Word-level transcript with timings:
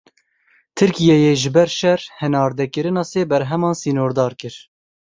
Tirkiyeyê 0.77 1.33
ji 1.41 1.49
ber 1.55 1.69
şer, 1.79 2.01
hinardekirina 2.19 3.03
sê 3.11 3.21
berheman 3.31 3.75
sînordar 3.81 4.33
kir. 4.41 4.55